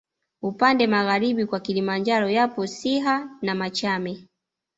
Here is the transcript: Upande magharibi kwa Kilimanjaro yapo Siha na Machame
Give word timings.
Upande 0.41 0.87
magharibi 0.87 1.45
kwa 1.45 1.59
Kilimanjaro 1.59 2.29
yapo 2.29 2.67
Siha 2.67 3.29
na 3.41 3.55
Machame 3.55 4.27